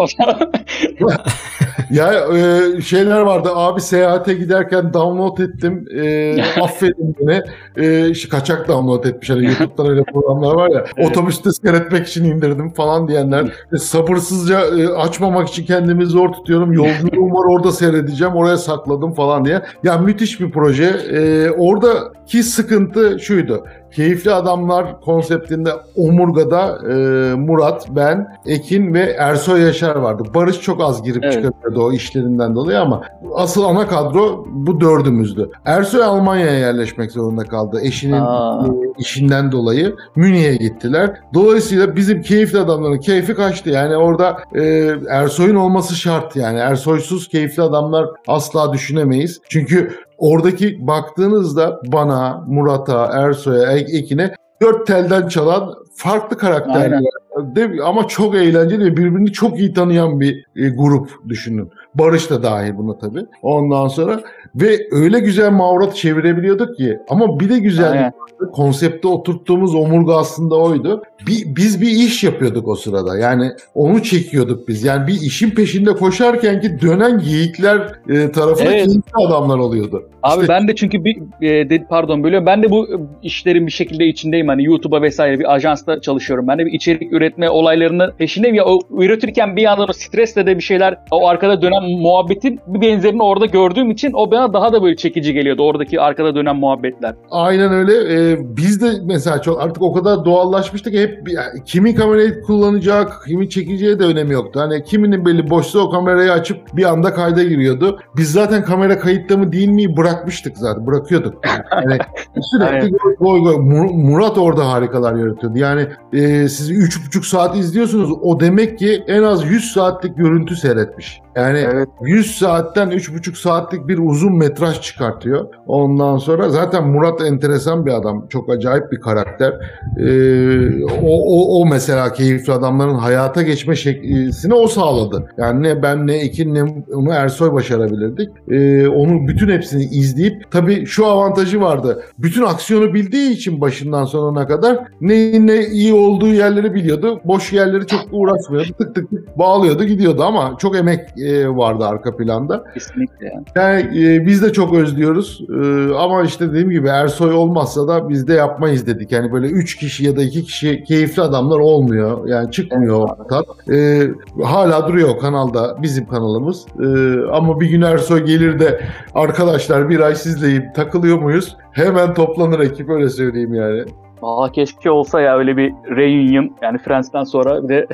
[1.92, 7.42] ya e, şeyler vardı abi seyahate giderken download ettim e, affedin beni
[7.86, 11.10] e, kaçak download etmiş hani YouTube'dan öyle programlar var ya Evet.
[11.12, 17.32] otobüste seyretmek için indirdim falan diyenler E, sabırsızca e, açmamak için kendimi zor tutuyorum yolculuğum
[17.34, 19.62] var orada seyredeceğim oraya sakladım falan diye.
[19.84, 20.86] Ya müthiş bir proje.
[20.86, 26.94] E, oradaki sıkıntı şuydu Keyifli Adamlar konseptinde Omurga'da e,
[27.36, 30.24] Murat, ben, Ekin ve Ersoy Yaşar vardı.
[30.36, 31.34] Barış çok az girip Evet.
[31.34, 33.02] çıkıyordu o işlerinden dolayı ama
[33.36, 35.50] asıl ana kadro bu dördümüzdü.
[35.66, 37.80] Ersoy Almanya'ya yerleşmek zorunda kaldı.
[37.84, 38.66] Eşinin Aa.
[39.00, 41.22] işinden dolayı Münih'e gittiler.
[41.34, 43.70] Dolayısıyla bizim Keyifli Adamların keyfi kaçtı.
[43.70, 46.60] Yani orada e, Ersoy'un olması şart yani.
[46.60, 49.42] Ersoysuz Keyifli Adamlar asla düşünemeyiz.
[49.50, 56.82] Çünkü oradaki baktığınızda bana, Murat'a, Ersoy'a, Ek- Ekin'e dört telden çalan farklı karakterler.
[56.82, 57.04] Aynen.
[57.44, 57.84] Mi?
[57.84, 61.70] Ama çok eğlenceli ve birbirini çok iyi tanıyan bir e, grup düşünün.
[61.96, 63.22] Barış da dahil buna tabii.
[63.42, 64.22] Ondan sonra
[64.56, 68.52] ve öyle güzel mavrat çevirebiliyorduk ki ama bir de güzellik vardı.
[68.54, 71.02] Konsepte oturttuğumuz omurga aslında oydu.
[71.28, 73.18] Bir, biz bir iş yapıyorduk o sırada.
[73.18, 74.84] Yani onu çekiyorduk biz.
[74.84, 77.78] Yani bir işin peşinde koşarken ki dönen geyikler
[78.10, 78.86] e, tarafında Evet.
[78.86, 80.10] keyifli adamlar oluyordu.
[80.24, 82.46] Abi İşte- ben de çünkü bir e, de- pardon bölüyorum.
[82.46, 82.88] Ben de bu
[83.24, 84.48] işlerin bir şekilde içindeyim.
[84.48, 86.48] Hani YouTube'a vesaire bir ajansta çalışıyorum.
[86.48, 88.56] Ben de bir içerik üretme olaylarını peşindeyim.
[88.56, 92.82] Ya o üretirken bir yandan o stresle de bir şeyler o arkada dönen muhabbetin bir
[92.82, 95.64] benzerini orada gördüğüm için o bana daha da böyle çekici geliyordu.
[95.64, 97.16] Oradaki arkada dönen muhabbetler.
[97.32, 97.94] Aynen öyle.
[98.14, 103.48] Ee, biz de mesela çok artık o kadar doğallaşmıştık hep yani kimin kamerayı kullanacak, kimin
[103.48, 104.60] çekeceği de önemi yoktu.
[104.60, 108.00] Hani kiminin belli boşsa o kamerayı açıp bir anda kayda giriyordu.
[108.18, 110.88] Biz zaten kamera kayıtta mı değil mi bırakmıştık zaten.
[110.88, 111.34] Bırakıyorduk.
[111.72, 111.98] Yani
[112.42, 113.56] sürekli goy goy.
[113.56, 115.58] Mur- Murat orada harikalar yaratıyordu.
[115.58, 118.12] Yani e, siz üç buçuk saat izliyorsunuz.
[118.22, 121.22] O demek ki en az 100 saatlik görüntü seyretmiş.
[121.36, 121.90] Yani Evet.
[122.02, 125.46] 100 saatten 3,5 saatlik bir uzun metraj çıkartıyor.
[125.68, 128.28] Ondan sonra zaten Murat enteresan bir adam.
[128.30, 129.54] Çok acayip bir karakter.
[130.00, 135.26] Ee, o, o, o mesela keyifli adamların hayata geçme şeklisini o sağladı.
[135.38, 138.30] Yani ne ben ne Ekin ne onu Ersoy başarabilirdik.
[138.50, 142.04] Ee, onu bütün hepsini izleyip tabii şu avantajı vardı.
[142.20, 147.07] Bütün aksiyonu bildiği için başından sonuna kadar neyin ne iyi olduğu yerleri biliyordu.
[147.26, 148.68] Boş yerleri çok uğraşmıyordu.
[148.68, 152.64] Tık tık tık bağlıyordu gidiyordu ama çok emek e, vardı arka planda.
[152.74, 153.80] Kesinlikle yani.
[154.06, 155.42] E, biz de çok özlüyoruz.
[155.50, 159.12] E, ama işte dediğim gibi Ersoy olmazsa da biz de yapmayız dedik.
[159.12, 162.28] Yani böyle 3 kişi ya da 2 kişi keyifli adamlar olmuyor.
[162.28, 163.46] Yani çıkmıyor Evet tat.
[163.70, 164.08] E,
[164.44, 166.66] hala duruyor kanalda bizim kanalımız.
[166.80, 166.88] E,
[167.32, 168.82] ama bir gün Ersoy gelir de
[169.14, 171.58] arkadaşlar bir ay sizleyip takılıyor muyuz?
[171.72, 173.86] Hemen toplanır ekip öyle söyleyeyim yani.
[174.22, 177.88] Aa keşke olsa ya öyle bir reunion yani Friends'ten sonra bir de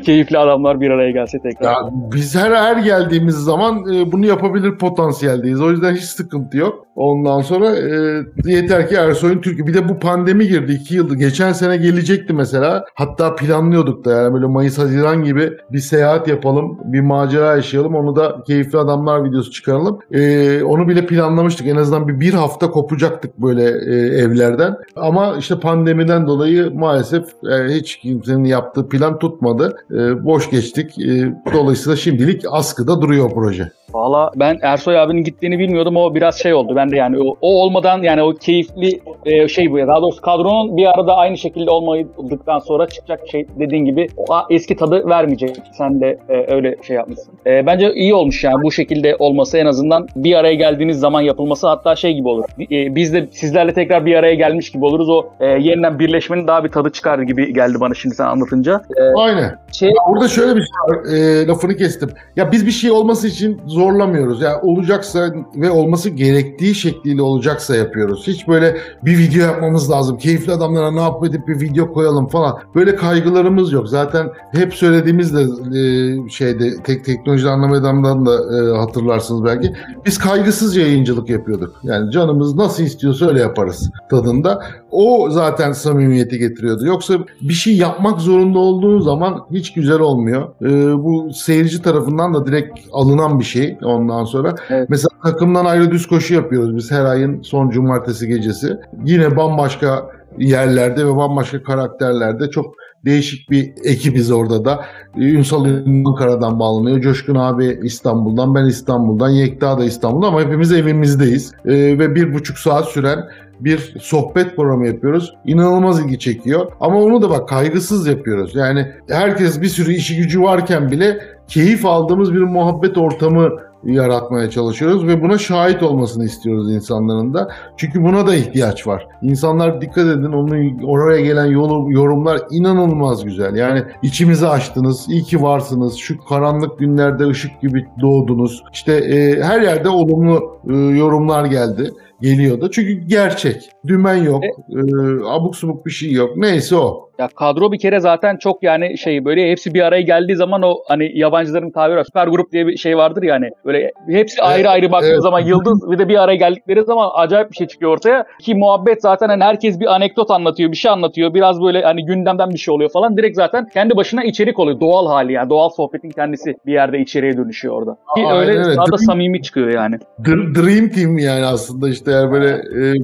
[0.00, 1.72] keyifli adamlar bir araya gelse tekrar.
[1.72, 5.60] Ya biz her her geldiğimiz zaman e, bunu yapabilir potansiyeldeyiz.
[5.60, 6.86] O yüzden hiç sıkıntı yok.
[6.96, 9.66] Ondan sonra e, yeter ki Ersoy'un Türkiye.
[9.66, 11.14] Bir de bu pandemi girdi iki yıldır.
[11.14, 12.84] Geçen sene gelecekti mesela.
[12.94, 16.78] Hatta planlıyorduk da yani böyle Mayıs Haziran gibi bir seyahat yapalım.
[16.84, 17.94] Bir macera yaşayalım.
[17.94, 19.98] Onu da keyifli adamlar videosu çıkaralım.
[20.12, 21.66] E, onu bile planlamıştık.
[21.66, 24.76] En azından bir, bir hafta kopacaktık böyle e, evlerden.
[24.96, 29.76] Ama işte pandemiden dolayı maalesef e, hiç kimsenin yaptığı plan tutmadı.
[29.90, 30.98] E, boş geçtik.
[30.98, 33.72] E, dolayısıyla şimdilik askıda duruyor proje.
[33.96, 35.96] Valla ben Ersoy abinin gittiğini bilmiyordum.
[35.96, 36.76] O biraz şey oldu.
[36.76, 39.78] Ben de yani o, o olmadan yani o keyifli e, şey bu.
[39.78, 39.86] ya.
[39.86, 44.76] Daha doğrusu kadronun bir arada aynı şekilde olmadıktan sonra çıkacak şey dediğin gibi o eski
[44.76, 45.56] tadı vermeyecek.
[45.72, 47.34] Sen de e, öyle şey yapmışsın.
[47.46, 51.66] E, bence iyi olmuş yani bu şekilde olması en azından bir araya geldiğiniz zaman yapılması
[51.66, 52.44] hatta şey gibi olur.
[52.60, 55.08] E, biz de sizlerle tekrar bir araya gelmiş gibi oluruz.
[55.08, 58.80] O e, yeniden birleşmenin daha bir tadı çıkardı gibi geldi bana şimdi sen anlatınca.
[58.96, 59.58] E, Aynen.
[59.72, 61.14] şey Burada şöyle bir şey var.
[61.14, 62.10] E, lafını kestim.
[62.36, 64.42] Ya biz bir şey olması için zorlamıyoruz.
[64.42, 68.26] Ya olacaksa ve olması gerektiği şekliyle olacaksa yapıyoruz.
[68.26, 70.18] Hiç böyle bir video yapmamız lazım.
[70.18, 72.58] Keyifli adamlara ne yapıp edip bir video koyalım falan.
[72.74, 73.88] Böyle kaygılarımız yok.
[73.88, 75.42] Zaten hep söylediğimiz de
[75.78, 79.72] e, şeyde tek teknoloji anlamayandan da e, hatırlarsınız belki.
[80.06, 81.74] Biz kaygısız yayıncılık yapıyorduk.
[81.82, 84.62] Yani canımız nasıl istiyorsa öyle yaparız tadında.
[84.90, 86.86] O zaten samimiyeti getiriyordu.
[86.86, 90.48] Yoksa bir şey yapmak zorunda olduğun zaman hiç güzel olmuyor.
[90.62, 94.54] Ee, bu seyirci tarafından da direkt alınan bir şey ondan sonra.
[94.70, 94.88] Evet.
[94.90, 98.76] Mesela takımdan ayrı düz koşu yapıyoruz biz her ayın son cumartesi gecesi.
[99.04, 104.84] Yine bambaşka yerlerde ve bambaşka karakterlerde çok değişik bir ekibiz orada da.
[105.16, 107.00] Ünsal Ankara'dan bağlanıyor.
[107.00, 111.52] Coşkun abi İstanbul'dan, ben İstanbul'dan, Yekta da İstanbul'dan ama hepimiz evimizdeyiz.
[111.64, 113.18] Ee, ve bir buçuk saat süren
[113.60, 115.34] bir sohbet programı yapıyoruz.
[115.44, 116.72] İnanılmaz ilgi çekiyor.
[116.80, 118.54] Ama onu da bak kaygısız yapıyoruz.
[118.54, 121.18] Yani herkes bir sürü işi gücü varken bile
[121.48, 123.50] keyif aldığımız bir muhabbet ortamı
[123.84, 127.48] yaratmaya çalışıyoruz ve buna şahit olmasını istiyoruz insanların da.
[127.76, 129.06] Çünkü buna da ihtiyaç var.
[129.22, 133.54] İnsanlar dikkat edin onun oraya gelen yolu, yorumlar inanılmaz güzel.
[133.54, 138.62] Yani içimizi açtınız, iyi ki varsınız, şu karanlık günlerde ışık gibi doğdunuz.
[138.72, 142.70] İşte e, her yerde olumlu e, yorumlar geldi geliyordu.
[142.70, 143.70] Çünkü gerçek.
[143.86, 144.44] Dümen yok.
[144.44, 144.84] E, e,
[145.24, 146.36] abuk subuk bir şey yok.
[146.36, 147.06] Neyse o.
[147.18, 150.74] Ya kadro bir kere zaten çok yani şey böyle hepsi bir araya geldiği zaman o
[150.88, 152.04] hani yabancıların tabiri var.
[152.04, 153.50] Süper grup diye bir şey vardır yani.
[153.64, 155.22] Böyle hepsi evet, ayrı ayrı baktığı evet.
[155.22, 158.26] zaman yıldız bir de bir araya geldikleri zaman acayip bir şey çıkıyor ortaya.
[158.40, 161.34] Ki muhabbet zaten hani herkes bir anekdot anlatıyor, bir şey anlatıyor.
[161.34, 163.16] Biraz böyle hani gündemden bir şey oluyor falan.
[163.16, 164.80] Direkt zaten kendi başına içerik oluyor.
[164.80, 165.50] Doğal hali yani.
[165.50, 167.96] Doğal sohbetin kendisi bir yerde içeriye dönüşüyor orada.
[168.16, 168.76] Ki Aa, öyle evet.
[168.76, 169.96] daha da samimi çıkıyor yani.
[170.24, 172.94] Dream Team yani aslında işte yani böyle e,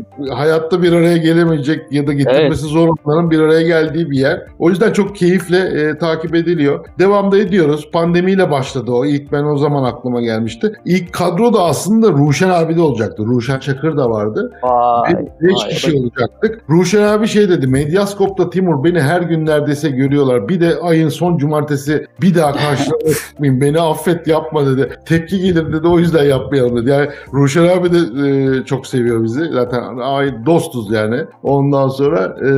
[0.73, 2.73] hayatta bir araya gelemeyecek ya da getirmesi evet.
[2.73, 4.43] zor olanların bir araya geldiği bir yer.
[4.59, 6.87] O yüzden çok keyifle e, takip ediliyor.
[6.99, 7.91] Devamda ediyoruz.
[7.93, 9.05] Pandemiyle başladı o.
[9.05, 10.73] İlk ben o zaman aklıma gelmişti.
[10.85, 13.25] İlk kadro da aslında Ruşen abi de olacaktı.
[13.27, 14.53] Ruşen Çakır da vardı.
[14.63, 16.01] Vay, 5 kişi evet.
[16.01, 16.63] olacaktık.
[16.71, 17.67] Ruşen abi şey dedi.
[17.67, 20.49] Medyaskop'ta Timur beni her gün neredeyse görüyorlar.
[20.49, 23.61] Bir de ayın son cumartesi bir daha karşılamayayım.
[23.61, 24.91] beni affet yapma dedi.
[25.07, 25.87] Tepki gelir dedi.
[25.87, 26.91] O yüzden yapmayalım dedi.
[26.91, 29.45] Yani Ruşen abi de e, çok seviyor bizi.
[29.53, 30.33] Zaten ay
[30.63, 31.25] dostuz yani.
[31.43, 32.51] Ondan sonra e,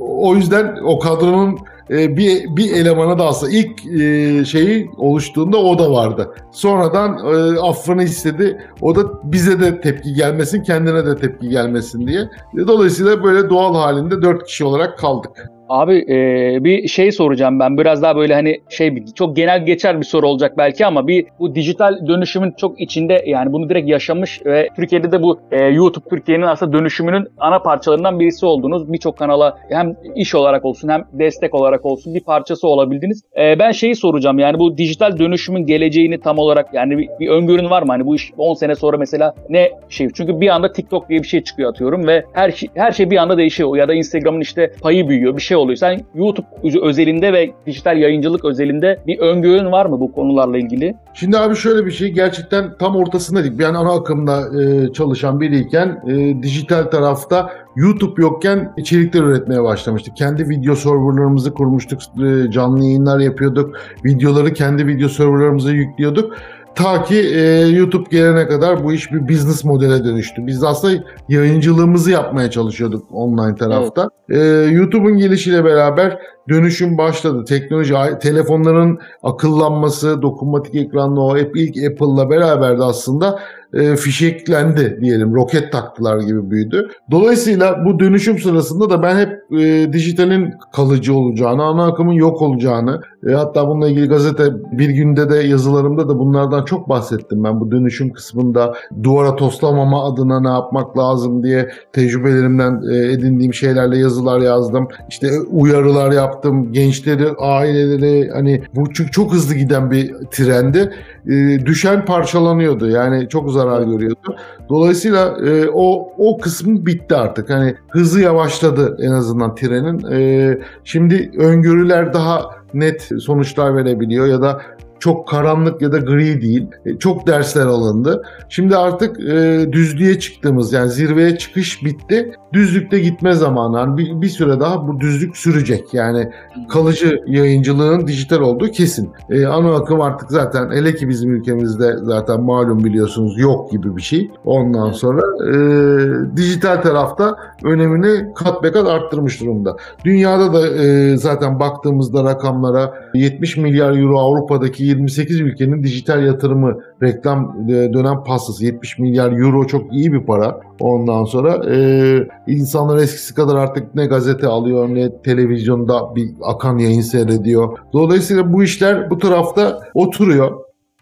[0.00, 1.58] o yüzden o kadronun
[1.90, 6.34] e, bir bir elemana da aslında ilk e, şeyi oluştuğunda o da vardı.
[6.50, 8.58] Sonradan e, affını istedi.
[8.80, 12.28] O da bize de tepki gelmesin, kendine de tepki gelmesin diye.
[12.66, 15.30] Dolayısıyla böyle doğal halinde dört kişi olarak kaldık.
[15.68, 20.04] Abi e, bir şey soracağım ben biraz daha böyle hani şey çok genel geçer bir
[20.04, 24.68] soru olacak belki ama bir bu dijital dönüşümün çok içinde yani bunu direkt yaşamış ve
[24.76, 28.92] Türkiye'de de bu e, YouTube Türkiye'nin aslında dönüşümünün ana parçalarından birisi oldunuz.
[28.92, 33.22] Birçok kanala hem iş olarak olsun hem destek olarak olsun bir parçası olabildiniz.
[33.38, 37.70] E, ben şeyi soracağım yani bu dijital dönüşümün geleceğini tam olarak yani bir, bir öngörün
[37.70, 37.92] var mı?
[37.92, 40.08] Hani bu iş 10 sene sonra mesela ne şey?
[40.14, 43.38] Çünkü bir anda TikTok diye bir şey çıkıyor atıyorum ve her her şey bir anda
[43.38, 45.76] değişiyor ya da Instagram'ın işte payı büyüyor bir şey oluyor.
[45.76, 46.46] Sen YouTube
[46.82, 50.94] özelinde ve dijital yayıncılık özelinde bir öngörün var mı bu konularla ilgili?
[51.14, 53.58] Şimdi abi şöyle bir şey gerçekten tam ortasındaydık.
[53.58, 60.16] Ben ana akımda e, çalışan biriyken e, dijital tarafta YouTube yokken içerikler üretmeye başlamıştık.
[60.16, 66.34] Kendi video serverlarımızı kurmuştuk, e, canlı yayınlar yapıyorduk, videoları kendi video serverlarımıza yüklüyorduk.
[66.74, 70.46] Ta ki e, YouTube gelene kadar bu iş bir business modele dönüştü.
[70.46, 74.08] Biz aslında yayıncılığımızı yapmaya çalışıyorduk online tarafta.
[74.28, 74.42] Evet.
[74.42, 77.44] E, YouTube'un gelişiyle beraber dönüşüm başladı.
[77.44, 83.38] Teknoloji, telefonların akıllanması, dokunmatik ekranlı o ilk Apple'la beraber de aslında
[83.74, 85.34] e, fişeklendi diyelim.
[85.34, 86.88] Roket taktılar gibi büyüdü.
[87.10, 93.00] Dolayısıyla bu dönüşüm sırasında da ben hep e, dijitalin kalıcı olacağını, ana akımın yok olacağını,
[93.28, 97.60] e, hatta bununla ilgili gazete bir günde de yazılarımda da bunlardan çok bahsettim ben.
[97.60, 104.40] Bu dönüşüm kısmında duvara toslamama adına ne yapmak lazım diye tecrübelerimden e, edindiğim şeylerle yazılar
[104.40, 104.88] yazdım.
[105.08, 106.31] İşte uyarılar yaptım.
[106.70, 110.92] Gençleri, aileleri hani bu çok, çok hızlı giden bir trendi.
[111.26, 112.88] E, düşen parçalanıyordu.
[112.90, 114.36] Yani çok zarar görüyordu.
[114.68, 117.50] Dolayısıyla e, o o kısmı bitti artık.
[117.50, 120.12] Hani hızı yavaşladı en azından trenin.
[120.12, 124.62] E, şimdi öngörüler daha net sonuçlar verebiliyor ya da
[125.02, 126.66] çok karanlık ya da gri değil.
[126.86, 128.22] E, çok dersler alındı.
[128.48, 132.32] Şimdi artık e, düzlüğe çıktığımız yani zirveye çıkış bitti.
[132.52, 133.78] Düzlükte gitme zamanı.
[133.78, 135.94] Yani bir, bir süre daha bu düzlük sürecek.
[135.94, 136.30] Yani
[136.68, 139.12] kalıcı yayıncılığın dijital olduğu kesin.
[139.30, 144.02] E, ana akım artık zaten hele ki bizim ülkemizde zaten malum biliyorsunuz yok gibi bir
[144.02, 144.30] şey.
[144.44, 149.76] Ondan sonra e, dijital tarafta önemini kat be kat arttırmış durumda.
[150.04, 157.56] Dünyada da e, zaten baktığımızda rakamlara 70 milyar euro Avrupa'daki 28 ülkenin dijital yatırımı reklam
[157.68, 160.60] e, dönem pastası 70 milyar euro çok iyi bir para.
[160.80, 167.00] Ondan sonra e, insanlar eskisi kadar artık ne gazete alıyor ne televizyonda bir akan yayın
[167.00, 167.78] seyrediyor.
[167.92, 170.52] Dolayısıyla bu işler bu tarafta oturuyor.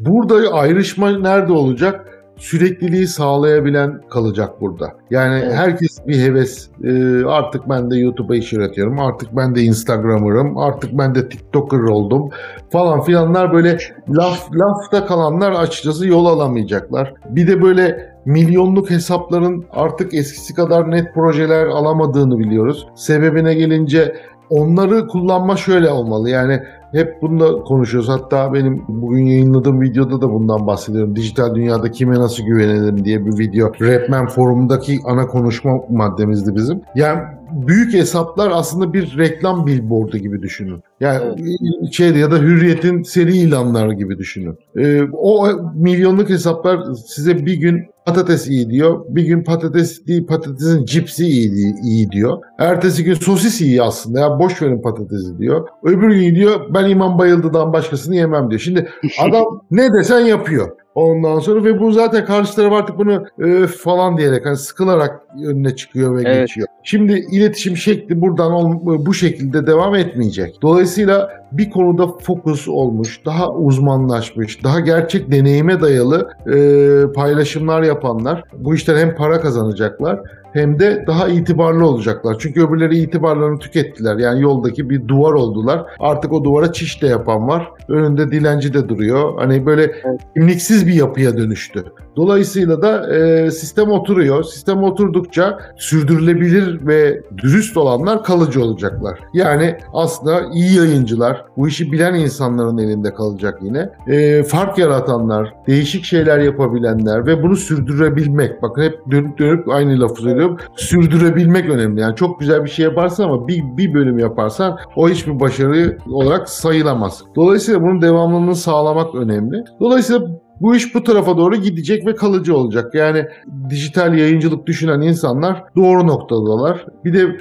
[0.00, 2.19] Burada ayrışma nerede olacak?
[2.40, 4.92] Sürekliliği sağlayabilen kalacak burada.
[5.10, 5.54] Yani evet.
[5.54, 6.68] herkes bir heves.
[6.84, 8.98] E, artık ben de YouTube'a iş üretiyorum.
[8.98, 10.58] Artık ben de Instagram'ırım.
[10.58, 12.30] Artık ben de TikToker oldum.
[12.70, 17.14] Falan filanlar böyle laf lafta kalanlar açıkçası yol alamayacaklar.
[17.30, 22.86] Bir de böyle milyonluk hesapların artık eskisi kadar net projeler alamadığını biliyoruz.
[22.94, 24.16] Sebebine gelince
[24.50, 26.30] onları kullanma şöyle olmalı.
[26.30, 28.08] Yani hep bunda konuşuyoruz.
[28.08, 31.16] Hatta benim bugün yayınladığım videoda da bundan bahsediyorum.
[31.16, 33.72] Dijital dünyada kime nasıl güvenelim diye bir video.
[33.80, 36.82] Rapman forumundaki ana konuşma maddemizdi bizim.
[36.94, 37.20] Yani
[37.52, 40.82] büyük hesaplar aslında bir reklam billboardu gibi düşünün.
[41.00, 41.92] Yani evet.
[41.92, 44.58] şeyde ya da hürriyetin seri ilanları gibi düşünün.
[44.76, 49.04] Ee, o milyonluk hesaplar size bir gün patates iyi diyor.
[49.08, 52.38] Bir gün patates değil patatesin cipsi iyi, iyi diyor.
[52.58, 55.68] Ertesi gün sosis iyi aslında ya boş verin patatesi diyor.
[55.84, 58.60] Öbür gün diyor ben İmam Bayıldı'dan başkasını yemem diyor.
[58.60, 58.88] Şimdi
[59.20, 60.70] adam ne desen yapıyor.
[60.94, 65.76] Ondan sonra ve bu zaten karşı taraf artık bunu e, falan diyerek hani sıkılarak önüne
[65.76, 66.48] çıkıyor ve evet.
[66.48, 66.68] geçiyor.
[66.82, 70.62] Şimdi iletişim şekli buradan bu şekilde devam etmeyecek.
[70.62, 78.74] Dolayısıyla bir konuda fokus olmuş, daha uzmanlaşmış, daha gerçek deneyime dayalı e, paylaşımlar yapanlar bu
[78.74, 80.20] işten hem para kazanacaklar
[80.52, 82.36] hem de daha itibarlı olacaklar.
[82.38, 84.16] Çünkü öbürleri itibarlarını tükettiler.
[84.16, 85.86] Yani yoldaki bir duvar oldular.
[86.00, 87.70] Artık o duvara çiş de yapan var.
[87.88, 89.38] Önünde dilenci de duruyor.
[89.38, 89.92] Hani böyle
[90.34, 91.84] kimliksiz bir yapıya dönüştü.
[92.16, 94.44] Dolayısıyla da e, sistem oturuyor.
[94.44, 99.18] Sistem oturdukça sürdürülebilir ve dürüst olanlar kalıcı olacaklar.
[99.34, 103.88] Yani aslında iyi yayıncılar, bu işi bilen insanların elinde kalacak yine.
[104.06, 108.62] E, fark yaratanlar, değişik şeyler yapabilenler ve bunu sürdürebilmek.
[108.62, 110.56] Bakın hep dönüp dönüp aynı lafı söylüyorum.
[110.76, 112.00] Sürdürebilmek önemli.
[112.00, 116.48] Yani çok güzel bir şey yaparsan ama bir, bir bölüm yaparsan o hiçbir başarı olarak
[116.48, 117.24] sayılamaz.
[117.36, 119.64] Dolayısıyla bunun devamlılığını sağlamak önemli.
[119.80, 120.26] Dolayısıyla
[120.60, 122.94] bu iş bu tarafa doğru gidecek ve kalıcı olacak.
[122.94, 123.24] Yani
[123.70, 126.86] dijital yayıncılık düşünen insanlar doğru noktadalar.
[127.04, 127.36] Bir de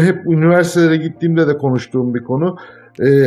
[0.00, 2.56] hep üniversitelere gittiğimde de konuştuğum bir konu.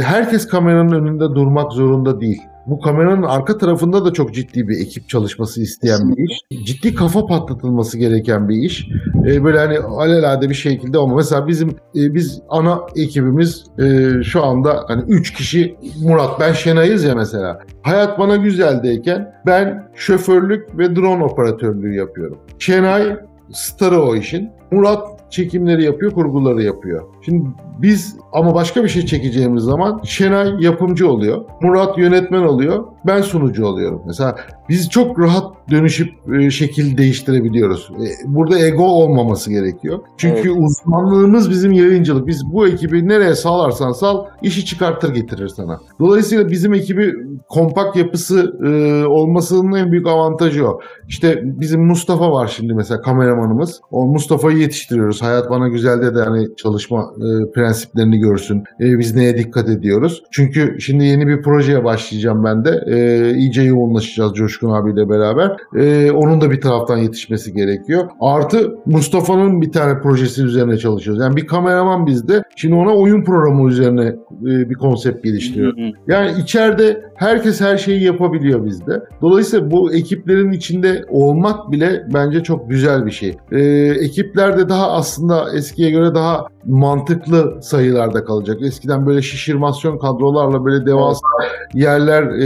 [0.03, 5.10] Herkes kameranın önünde durmak zorunda değil bu kameranın arka tarafında da çok ciddi bir ekip
[5.10, 6.65] çalışması isteyen bir iş.
[6.65, 8.88] Ciddi kafa patlatılması gereken bir iş.
[9.25, 11.15] E, böyle hani alelade bir şekilde olma.
[11.15, 17.03] Mesela bizim e, biz ana ekibimiz e, şu anda hani 3 kişi Murat ben Şenay'ız
[17.03, 17.60] ya mesela.
[17.82, 22.38] Hayat bana güzeldeyken ben şoförlük ve drone operatörlüğü yapıyorum.
[22.60, 23.17] Şenay
[23.51, 24.49] starı o işin.
[24.71, 27.04] Murat çekimleri yapıyor, kurguları yapıyor.
[27.22, 27.46] Şimdi
[27.82, 31.46] biz ama başka bir şey çekeceğimiz zaman Şenay yapımcı oluyor.
[31.62, 32.84] Murat yönetmen oluyor.
[33.08, 34.02] Ben sunucu oluyorum.
[34.06, 34.36] Mesela
[34.70, 37.92] biz çok rahat dönüşüp e, şekil değiştirebiliyoruz.
[37.96, 40.00] E, burada ego olmaması gerekiyor.
[40.18, 40.58] Çünkü evet.
[40.58, 42.28] uzmanlığımız bizim yayıncılık.
[42.28, 45.80] Biz bu ekibi nereye sağlarsan sal işi çıkartır getirir sana.
[46.00, 47.13] Dolayısıyla bizim ekibi
[47.50, 50.80] kompakt yapısı e, olmasının en büyük avantajı o.
[51.08, 53.82] İşte bizim Mustafa var şimdi mesela kameramanımız.
[53.92, 55.18] O Mustafa'yı yetiştiriyoruz.
[55.21, 58.63] Hayat bana güzelde de hani çalışma e, prensiplerini görsün.
[58.79, 60.23] E, biz neye dikkat ediyoruz?
[60.32, 62.84] Çünkü şimdi yeni bir projeye başlayacağım ben de.
[62.88, 65.58] E, iyice yoğunlaşacağız Coşkun abiyle beraber.
[65.75, 68.10] E, onun da bir taraftan yetişmesi gerekiyor.
[68.21, 71.21] Artı Mustafa'nın bir tane projesi üzerine çalışıyoruz.
[71.21, 72.43] Yani bir kameraman bizde.
[72.55, 74.05] Şimdi ona oyun programı üzerine
[74.41, 75.73] e, bir konsept geliştiriyor.
[76.08, 79.03] Yani içeride herkes her şeyi yapabiliyor bizde.
[79.21, 83.38] Dolayısıyla bu ekiplerin içinde olmak bile bence çok güzel bir şey.
[83.51, 88.62] E, ekipler de daha aslında eskiye göre daha mantıklı sayılarda kalacak.
[88.62, 91.28] Eskiden böyle şişirmasyon kadrolarla böyle devasa
[91.74, 92.45] yerler e,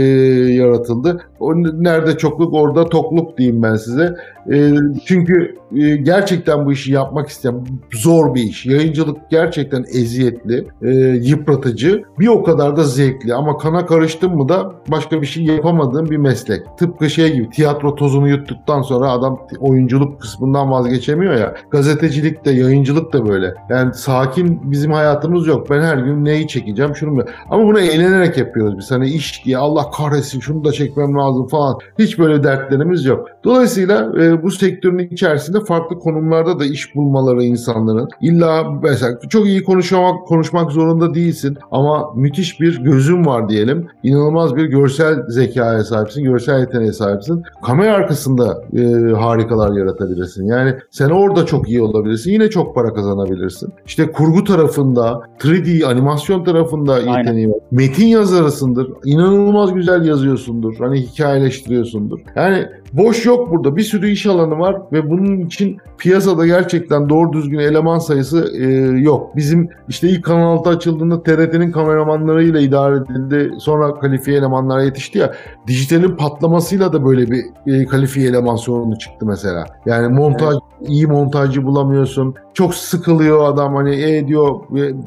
[0.54, 1.20] yaratıldı.
[1.40, 4.14] O nerede çokluk orada tokluk diyeyim ben size.
[4.52, 4.72] E,
[5.04, 8.66] çünkü e, gerçekten bu işi yapmak isteyen zor bir iş.
[8.66, 10.90] Yayıncılık gerçekten eziyetli, e,
[11.22, 13.34] yıpratıcı, bir o kadar da zevkli.
[13.34, 16.78] Ama kana karıştın mı da başka bir şey yapamadığın bir meslek.
[16.78, 21.54] Tıpkı şey gibi tiyatro tozunu yuttuktan sonra adam oyunculuk kısmından vazgeçemiyor ya.
[21.70, 23.54] Gazetecilik de yayıncılık da böyle.
[23.70, 25.70] Yani sakin bizim hayatımız yok.
[25.70, 27.22] Ben her gün neyi çekeceğim şunu mu?
[27.50, 28.90] Ama bunu eğlenerek yapıyoruz biz.
[28.90, 31.78] Hani iş diye Allah kahretsin şunu da çekmem lazım falan.
[31.98, 33.28] Hiç böyle dertlerimiz yok.
[33.44, 38.08] Dolayısıyla e, bu sektörün içerisinde farklı konumlarda da iş bulmaları insanların.
[38.20, 43.86] İlla mesela çok iyi konuşmak konuşmak zorunda değilsin ama müthiş bir gözün var diyelim.
[44.02, 47.42] İnanılmaz bir görsel zekaya sahipsin, görsel yeteneğe sahipsin.
[47.66, 50.46] Kamera arkasında e, harikalar yaratabilirsin.
[50.46, 52.30] Yani sen orada çok iyi olabilirsin.
[52.30, 53.72] Yine çok para kazanabilirsin.
[53.86, 57.58] İşte kurgu tarafında, 3D animasyon tarafında yeteneği var.
[57.70, 58.88] Metin yazarısındır.
[59.04, 60.76] İnanılmaz güzel yazıyorsundur.
[60.78, 62.20] Hani hikayeleştiriyorsundur.
[62.36, 63.76] Yani boş yok burada.
[63.76, 68.66] Bir sürü iş alanı var ve bunun için piyasada gerçekten doğru düzgün eleman sayısı e,
[69.00, 69.36] yok.
[69.36, 73.50] Bizim işte ilk Kanal 6 açıldığında TRT'nin kameramanlarıyla idare edildi.
[73.58, 75.32] Sonra kalifiye elemanlara yetişti ya.
[75.66, 79.66] Dijitalin patlamasıyla da böyle bir e, kalifiye eleman sorunu çıktı mesela.
[79.86, 80.90] Yani montaj, evet.
[80.90, 82.34] iyi montajcı bulamıyorsun.
[82.54, 84.60] Çok sıkılıyor adam hani e diyor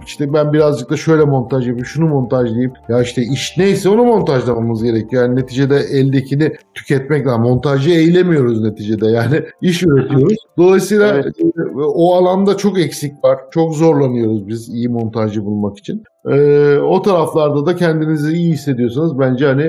[0.05, 2.73] işte ben birazcık da şöyle montaj yapayım, şunu montajlayayım.
[2.89, 5.23] Ya işte iş neyse onu montajlamamız gerekiyor.
[5.23, 7.45] Yani neticede eldekini tüketmek lazım.
[7.77, 9.07] Montajı eylemiyoruz neticede.
[9.07, 10.37] Yani iş üretiyoruz.
[10.57, 11.25] Dolayısıyla Evet.
[11.39, 13.39] e, o alanda çok eksik var.
[13.51, 16.03] Çok zorlanıyoruz biz iyi montajcı bulmak için.
[16.25, 19.63] Ee, o taraflarda da kendinizi iyi hissediyorsanız bence hani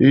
[0.00, 0.06] e,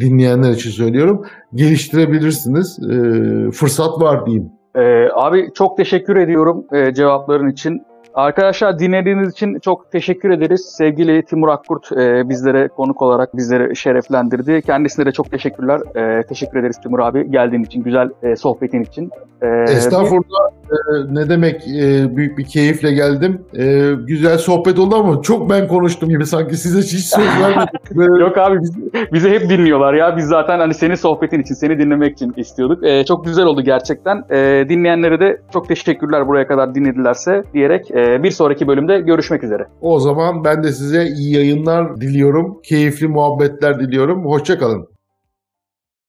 [0.00, 1.24] dinleyenler için söylüyorum
[1.54, 2.78] geliştirebilirsiniz.
[2.90, 4.48] Ee, fırsat var diyeyim.
[4.74, 7.82] Ee, abi çok teşekkür ediyorum e, cevapların için.
[8.14, 10.74] Arkadaşlar dinlediğiniz için çok teşekkür ederiz.
[10.78, 14.62] Sevgili Timur Akkurt e, bizlere konuk olarak bizleri şereflendirdi.
[14.62, 15.80] Kendisine de çok teşekkürler.
[15.96, 19.10] E, teşekkür ederiz Timur abi geldiğin için, güzel e, sohbetin için.
[19.42, 23.44] E, Estağfurullah e, ne demek e, büyük bir keyifle geldim.
[23.58, 28.20] E, güzel sohbet oldu ama çok ben konuştum gibi sanki size hiç söz vermedim.
[28.20, 28.72] Yok abi biz,
[29.12, 30.16] bizi hep dinliyorlar ya.
[30.16, 32.84] Biz zaten hani senin sohbetin için, seni dinlemek için istiyorduk.
[32.84, 34.24] Ee, çok güzel oldu gerçekten.
[34.30, 39.66] Ee, dinleyenlere de çok teşekkürler buraya kadar dinledilerse diyerek e, bir sonraki bölümde görüşmek üzere.
[39.80, 42.60] O zaman ben de size iyi yayınlar diliyorum.
[42.64, 44.24] Keyifli muhabbetler diliyorum.
[44.24, 44.86] Hoşçakalın.